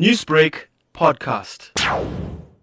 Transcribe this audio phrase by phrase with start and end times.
[0.00, 0.54] Newsbreak
[0.94, 1.78] podcast.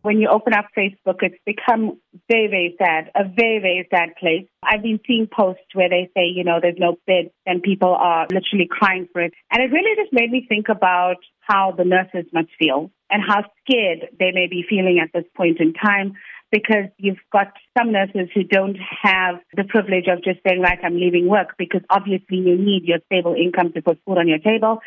[0.02, 4.48] When you open up Facebook, it's become very, very sad, a very, very sad place.
[4.64, 8.26] I've been seeing posts where they say, you know, there's no beds and people are
[8.34, 9.36] literally crying for it.
[9.52, 13.44] And it really just made me think about how the nurses must feel and how
[13.62, 16.14] scared they may be feeling at this point in time
[16.52, 17.48] because you've got
[17.78, 21.82] some nurses who don't have the privilege of just saying, right, I'm leaving work because
[21.90, 24.80] obviously you need your stable income to put food on your table.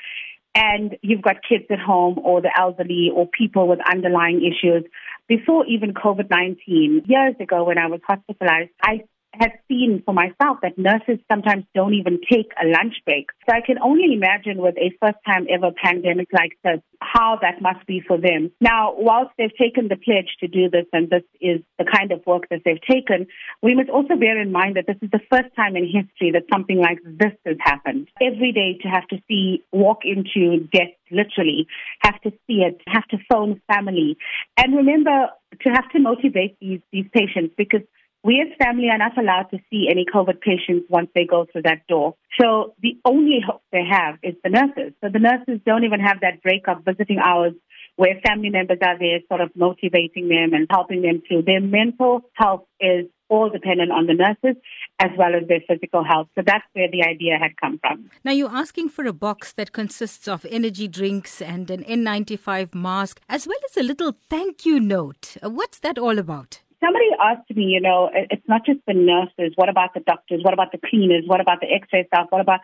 [0.54, 4.84] And you've got kids at home or the elderly or people with underlying issues.
[5.28, 10.58] Before even COVID 19, years ago when I was hospitalized, I have seen for myself
[10.62, 13.28] that nurses sometimes don't even take a lunch break.
[13.48, 17.62] So I can only imagine with a first time ever pandemic like this, how that
[17.62, 18.50] must be for them.
[18.60, 22.26] Now, whilst they've taken the pledge to do this and this is the kind of
[22.26, 23.26] work that they've taken,
[23.62, 26.44] we must also bear in mind that this is the first time in history that
[26.52, 28.08] something like this has happened.
[28.20, 31.66] Every day to have to see, walk into death literally,
[32.00, 34.16] have to see it, have to phone family.
[34.56, 35.28] And remember
[35.62, 37.82] to have to motivate these, these patients because
[38.22, 41.62] we as family are not allowed to see any COVID patients once they go through
[41.62, 42.14] that door.
[42.40, 44.92] So the only hope they have is the nurses.
[45.00, 47.54] So the nurses don't even have that break of visiting hours
[47.96, 51.42] where family members are there sort of motivating them and helping them through.
[51.42, 54.60] Their mental health is all dependent on the nurses
[54.98, 56.28] as well as their physical health.
[56.34, 58.10] So that's where the idea had come from.
[58.24, 63.20] Now, you're asking for a box that consists of energy drinks and an N95 mask,
[63.28, 65.36] as well as a little thank you note.
[65.42, 66.60] Uh, what's that all about?
[66.82, 69.52] Somebody asked me, you know, it's not just the nurses.
[69.56, 70.40] What about the doctors?
[70.42, 71.24] What about the cleaners?
[71.26, 72.26] What about the X-ray staff?
[72.30, 72.60] What about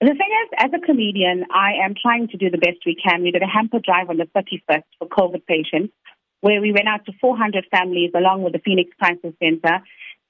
[0.00, 3.22] the thing is, as a comedian, I am trying to do the best we can.
[3.22, 5.92] We did a hamper drive on the 31st for COVID patients,
[6.40, 9.80] where we went out to 400 families along with the Phoenix Crisis Center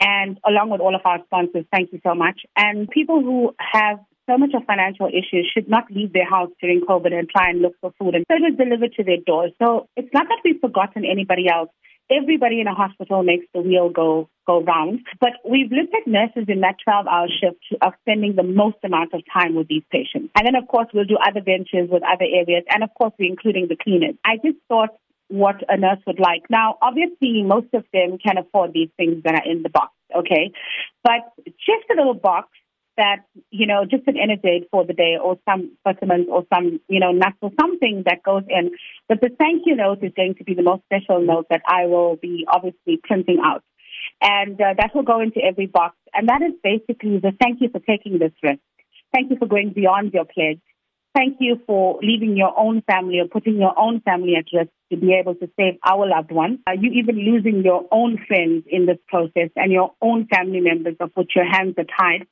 [0.01, 1.67] and along with all of our sponsors.
[1.71, 2.41] Thank you so much.
[2.57, 6.81] And people who have so much of financial issues should not leave their house during
[6.81, 8.15] COVID and try and look for food.
[8.15, 9.53] And so it was delivered to their doors.
[9.63, 11.71] So it's not that we've forgotten anybody else
[12.11, 15.01] everybody in a hospital makes the wheel go go round.
[15.21, 19.15] But we've looked at nurses in that 12 hour shift of spending the most amount
[19.15, 20.31] of time with these patients.
[20.37, 22.65] And then, of course, we'll do other ventures with other areas.
[22.69, 24.17] And, of course, we're including the cleaners.
[24.25, 24.91] I just thought
[25.29, 26.43] what a nurse would like.
[26.51, 30.51] Now, obviously, most of them can afford these things that are in the box, okay?
[31.05, 32.49] But just a little box
[32.97, 37.01] that, you know, just an energy for the day or some vitamins or some, you
[37.01, 38.71] know, nuts or something that goes in.
[39.09, 41.87] But the thank you note is going to be the most special note that I
[41.87, 43.63] will be obviously printing out.
[44.23, 45.97] And uh, that will go into every box.
[46.13, 48.61] And that is basically the thank you for taking this risk.
[49.15, 50.61] Thank you for going beyond your pledge.
[51.15, 54.97] Thank you for leaving your own family or putting your own family at risk to
[54.97, 56.61] be able to save our loved ones.
[56.69, 60.95] Uh, you even losing your own friends in this process and your own family members
[61.01, 62.29] of which your hands are tied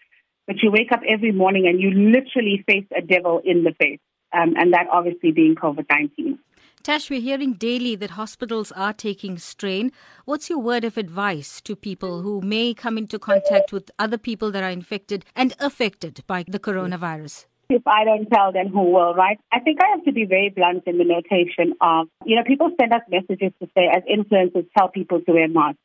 [0.49, 4.01] but you wake up every morning and you literally face a devil in the face,
[4.33, 6.39] um, and that obviously being COVID 19.
[6.83, 9.93] Tash, we're hearing daily that hospitals are taking strain.
[10.25, 14.51] What's your word of advice to people who may come into contact with other people
[14.53, 17.45] that are infected and affected by the coronavirus?
[17.69, 19.39] If I don't tell, then who will, right?
[19.53, 22.71] I think I have to be very blunt in the notation of, you know, people
[22.81, 25.79] send us messages to say, as influencers, tell people to wear masks.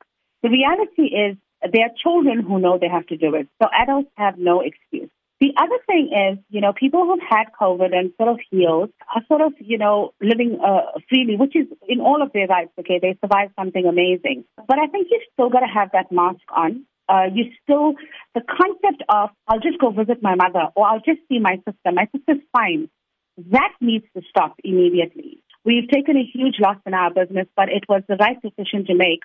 [0.43, 1.35] The reality is,
[1.71, 3.47] there are children who know they have to do it.
[3.61, 5.09] So adults have no excuse.
[5.39, 9.21] The other thing is, you know, people who've had COVID and sort of healed are
[9.27, 12.71] sort of, you know, living uh, freely, which is in all of their rights.
[12.79, 14.45] Okay, they survived something amazing.
[14.55, 16.85] But I think you still got to have that mask on.
[17.09, 17.95] Uh, you still,
[18.33, 21.91] the concept of, I'll just go visit my mother or I'll just see my sister.
[21.91, 22.89] My sister's fine.
[23.51, 25.39] That needs to stop immediately.
[25.65, 28.95] We've taken a huge loss in our business, but it was the right decision to
[28.95, 29.23] make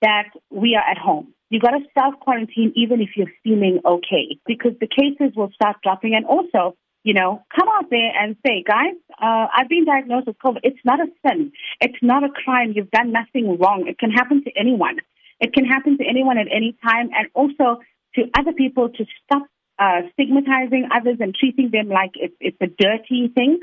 [0.00, 1.34] that we are at home.
[1.50, 5.76] You got to self quarantine even if you're feeling okay because the cases will start
[5.82, 6.14] dropping.
[6.14, 10.38] And also, you know, come out there and say, guys, uh, I've been diagnosed with
[10.38, 10.60] COVID.
[10.62, 11.52] It's not a sin.
[11.80, 12.72] It's not a crime.
[12.74, 13.86] You've done nothing wrong.
[13.86, 14.98] It can happen to anyone.
[15.40, 17.10] It can happen to anyone at any time.
[17.16, 17.80] And also
[18.16, 19.46] to other people to stop
[19.78, 23.60] uh, stigmatizing others and treating them like it's, it's a dirty thing.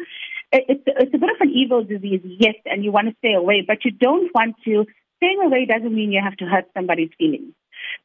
[0.51, 3.65] It's, it's a bit of an evil disease, yes, and you want to stay away,
[3.67, 4.85] but you don't want to
[5.17, 7.53] Staying away doesn't mean you have to hurt somebody's feelings.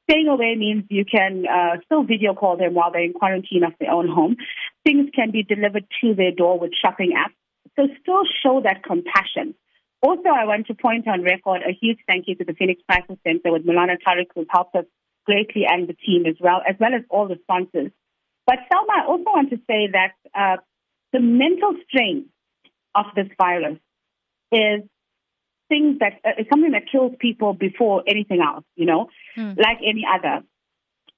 [0.08, 3.72] Staying away means you can uh, still video call them while they're in quarantine of
[3.78, 4.36] their own home.
[4.84, 7.34] Things can be delivered to their door with shopping apps.
[7.76, 9.54] So still show that compassion.
[10.02, 13.16] Also, I want to point on record a huge thank you to the Phoenix Crisis
[13.26, 14.86] Center with Milana Tariq, who's helped us
[15.26, 17.90] greatly and the team as well, as well as all the sponsors.
[18.46, 20.56] But Salma, I also want to say that uh,
[21.12, 22.26] the mental strain
[22.94, 23.78] of this virus
[24.50, 24.82] is
[25.70, 29.08] things that uh, something that kills people before anything else, you know,
[29.38, 29.56] mm.
[29.56, 30.44] like any other.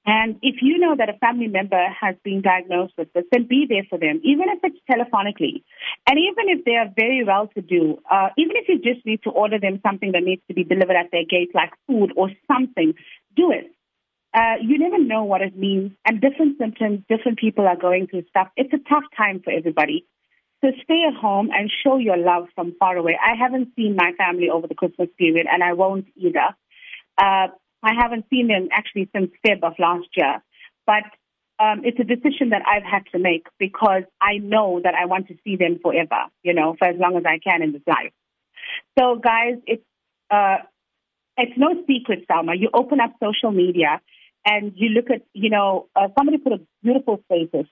[0.04, 3.66] And if you know that a family member has been diagnosed with this, then be
[3.69, 5.62] there for them, even if it's telephonically.
[6.08, 9.22] And even if they are very well to do, uh, even if you just need
[9.22, 12.31] to order them something that needs to be delivered at their gate, like food or
[12.48, 12.94] something,
[13.37, 13.70] do it.
[14.34, 18.25] Uh, you never know what it means, and different symptoms, different people are going through
[18.31, 18.48] stuff.
[18.56, 20.06] It's a tough time for everybody.
[20.64, 23.18] So stay at home and show your love from far away.
[23.20, 26.54] I haven't seen my family over the Christmas period, and I won't either.
[27.18, 27.48] Uh,
[27.82, 30.40] I haven't seen them actually since Feb of last year.
[30.86, 31.04] But
[31.58, 35.28] um, it's a decision that I've had to make because I know that I want
[35.28, 38.12] to see them forever, you know, for as long as I can in this life.
[38.98, 39.84] So, guys, it's
[40.30, 40.58] uh,
[41.36, 42.58] it's no secret, Salma.
[42.58, 44.00] You open up social media
[44.44, 47.68] and you look at, you know, uh, somebody put a beautiful status.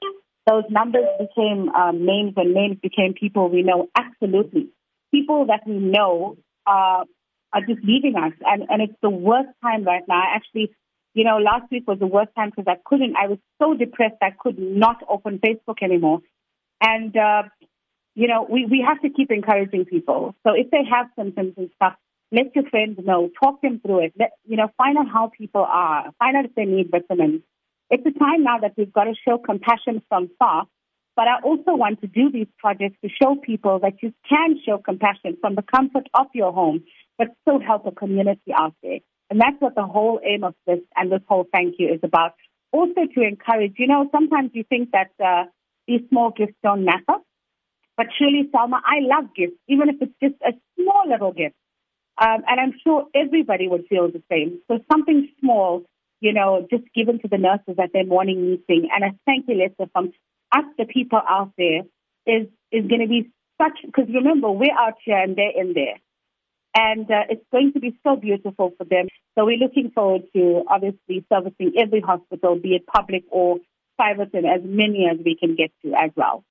[0.47, 3.89] Those numbers became um, names, and names became people we know.
[3.97, 4.69] Absolutely,
[5.13, 7.05] people that we know uh,
[7.53, 8.33] are just leaving us.
[8.45, 10.23] And, and it's the worst time right now.
[10.35, 10.71] Actually,
[11.15, 14.17] you know, last week was the worst time because I couldn't, I was so depressed
[14.23, 16.21] I could not open Facebook anymore.
[16.81, 17.43] And, uh,
[18.15, 20.35] you know, we, we have to keep encouraging people.
[20.47, 21.95] So if they have symptoms and stuff,
[22.33, 24.13] let your friends know, talk them through it.
[24.19, 27.43] Let, you know, find out how people are, find out if they need vitamins.
[27.91, 30.67] It's a time now that we've got to show compassion from far
[31.21, 34.79] but I also want to do these projects to show people that you can show
[34.79, 36.83] compassion from the comfort of your home,
[37.19, 39.01] but still help a community out there.
[39.29, 42.33] And that's what the whole aim of this and this whole thank you is about.
[42.73, 45.45] Also to encourage, you know, sometimes you think that uh,
[45.87, 47.21] these small gifts don't matter.
[47.99, 51.55] But surely, Salma, I love gifts, even if it's just a small little gift.
[52.17, 54.61] Um, and I'm sure everybody would feel the same.
[54.69, 55.85] So something small,
[56.21, 59.57] you know, just given to the nurses at their morning meeting and a thank you
[59.57, 60.13] letter from
[60.53, 61.83] us, the people out there,
[62.27, 63.31] is is going to be
[63.61, 63.79] such.
[63.85, 65.97] Because remember, we're out here and they're in there,
[66.75, 69.09] and uh, it's going to be so beautiful for them.
[69.39, 73.59] So we're looking forward to obviously servicing every hospital, be it public or
[73.97, 76.45] private, and as many as we can get to as well.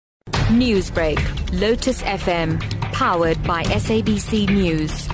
[0.50, 1.20] Newsbreak,
[1.60, 2.60] Lotus FM,
[2.92, 5.08] powered by SABC News.